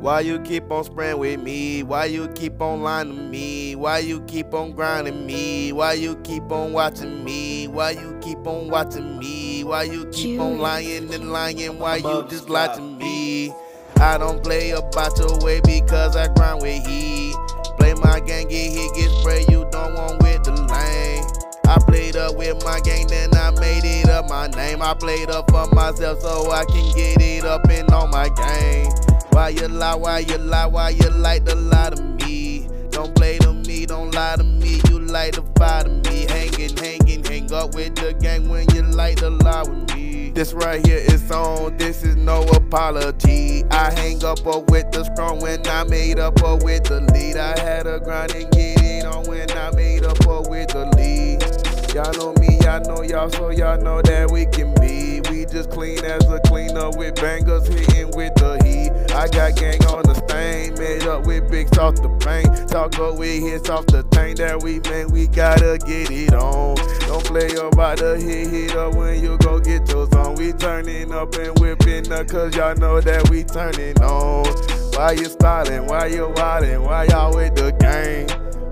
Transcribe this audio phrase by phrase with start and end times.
[0.00, 1.82] Why you keep on spraying with me?
[1.82, 3.76] Why you keep on lying to me?
[3.76, 5.74] Why you keep on grinding me?
[5.74, 7.68] Why you keep on watching me?
[7.68, 9.62] Why you keep on watching me?
[9.62, 11.78] Why you keep on lying and lying?
[11.78, 13.52] Why you just lie to me?
[14.00, 17.34] I don't play about your way because I grind with heat.
[17.78, 21.24] Play my gang, get hit, get spray, you don't want with the lane.
[21.66, 24.80] I played up with my gang, then I made it up my name.
[24.80, 29.09] I played up for myself so I can get it up and on my game.
[29.40, 32.68] Why you lie, why you lie, why you like to lie to me?
[32.90, 36.26] Don't play to me, don't lie to me, you like to fight to me.
[36.28, 40.30] Hanging, hanging, hang up with the gang when you like to lie with me.
[40.32, 43.64] This right here is on, this is no apology.
[43.70, 47.38] I hang up with the strong when I made up with the lead.
[47.38, 50.18] I had a grind and get it on when I made up
[50.50, 51.40] with the lead.
[51.94, 55.22] Y'all know me, y'all know y'all, so y'all know that we can be.
[55.30, 58.59] We just clean as a cleaner with bangers hitting with the.
[59.12, 62.68] I got gang on the stain, made up with big off the paint.
[62.68, 66.76] Talk up with hits off the tank that we man, we gotta get it on.
[67.06, 70.36] Don't play about the hit, hit up when you go get yours on.
[70.36, 74.46] We turning up and whipping up, cause y'all know that we turning on.
[74.94, 75.86] Why you styling?
[75.86, 76.82] Why you wildin'?
[76.82, 78.26] Why y'all with the gang?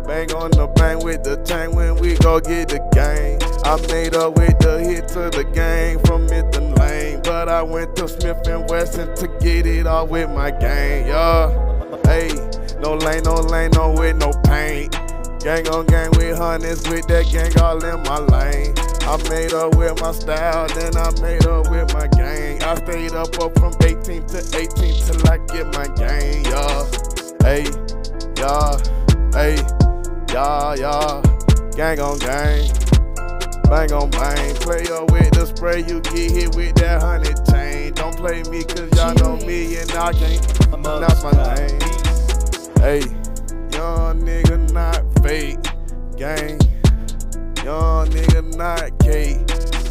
[0.07, 3.43] Bang on the bang with the tank when we go get the gang.
[3.65, 6.68] I made up with the hit to the gang from Lane.
[7.29, 11.51] But I went to Smith and Wesson to get it all with my gang, yeah.
[12.05, 12.29] Hey,
[12.81, 14.93] no lane, no lane, no with no paint.
[15.41, 18.73] Gang on gang with hundreds, with that gang all in my lane.
[19.03, 22.63] I made up with my style, then I made up with my gang.
[22.63, 26.87] I stayed up, up from 18 to 18 till I get my gang, yeah.
[27.43, 27.69] Hey,
[28.39, 28.79] yeah,
[29.35, 29.57] hey,
[30.33, 31.23] yeah, yeah.
[31.77, 32.78] Gang on gang.
[33.69, 37.93] Bang on bang, play up with the spray, you get hit with that honey chain.
[37.93, 41.81] Don't play me cause y'all know me and I can't pronounce my name.
[42.81, 43.01] Hey,
[43.77, 45.63] young nigga not fake,
[46.17, 46.59] gang.
[47.63, 49.45] Young nigga not Kate,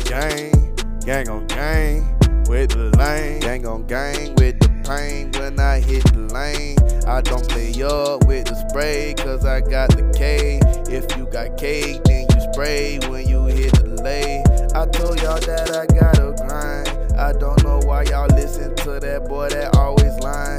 [0.09, 0.75] gang.
[1.05, 2.17] Gang on gang
[2.49, 3.39] with the lane.
[3.41, 6.77] Gang on gang with the pain when I hit the lane.
[7.05, 10.59] I don't play up with the spray cause I got the K.
[10.89, 14.43] If you got cake, then you spray when you hit the lay.
[14.73, 16.87] I told y'all that I gotta grind.
[17.19, 20.56] I don't know why y'all listen to that boy that always lying.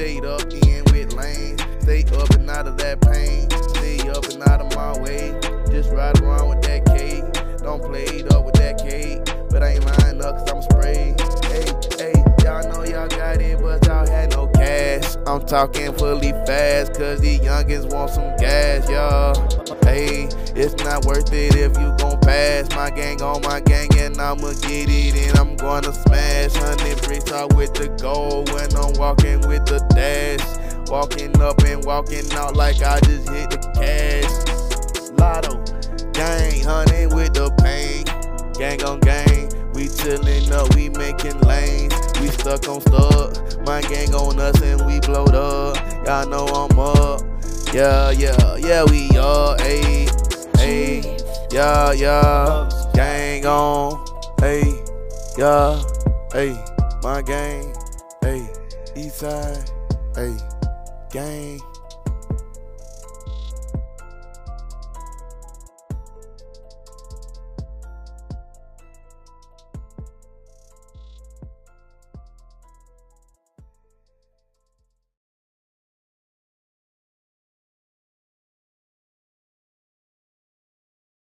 [0.00, 1.60] Stayed up in with lanes.
[1.80, 3.50] Stay up and out of that pain.
[3.74, 5.38] Stay up and out of my way.
[5.70, 7.22] Just ride around with that cake.
[7.58, 9.20] Don't play it up with that cake.
[9.50, 10.69] But I ain't lying up cause I'm
[15.40, 19.34] I'm talking fully fast, cause these youngins want some gas, y'all.
[19.82, 22.68] Hey, it's not worth it if you gon' pass.
[22.76, 26.52] My gang on my gang, and I'ma get it, and I'm gonna smash.
[26.52, 30.90] Hundred bricks out with the gold when I'm walking with the dash.
[30.90, 35.10] Walking up and walking out like I just hit the cash.
[35.18, 35.56] Lotto,
[36.12, 38.04] gang, honey with the pain.
[38.58, 41.89] Gang on gang, we chillin' up, we making lanes.
[42.40, 45.76] Stuck on stuck, my gang on us and we blowed up.
[46.06, 47.20] Y'all know I'm up.
[47.74, 49.58] Yeah, yeah, yeah, we are.
[49.58, 50.08] Ayy,
[50.54, 52.66] ayy, yeah, yeah.
[52.94, 54.02] Gang on,
[54.38, 54.72] ayy,
[55.36, 55.82] yeah,
[56.32, 56.56] ayy,
[57.02, 57.74] my gang,
[58.22, 58.48] ayy,
[58.96, 59.70] east side,
[60.14, 60.40] ayy,
[61.12, 61.60] gang.